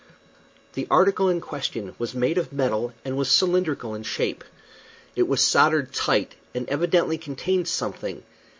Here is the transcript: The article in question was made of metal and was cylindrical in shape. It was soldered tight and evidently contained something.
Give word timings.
The 0.73 0.87
article 0.89 1.29
in 1.29 1.41
question 1.41 1.93
was 1.99 2.15
made 2.15 2.39
of 2.39 2.51
metal 2.51 2.91
and 3.05 3.15
was 3.15 3.29
cylindrical 3.29 3.93
in 3.93 4.01
shape. 4.01 4.43
It 5.15 5.27
was 5.27 5.41
soldered 5.43 5.93
tight 5.93 6.33
and 6.55 6.67
evidently 6.69 7.19
contained 7.19 7.67
something. 7.67 8.23